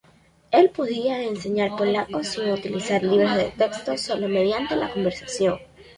[0.49, 5.59] Él podía enseñar polaco sin utilizar libros de texto, solo mediante la conversación.